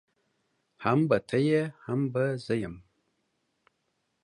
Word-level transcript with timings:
هم 0.83 0.99
به 1.09 1.17
ته 1.27 1.37
يې 1.47 1.61
هم 1.85 2.01
به 2.13 2.23
زه 2.45 2.53
يم. 2.63 2.75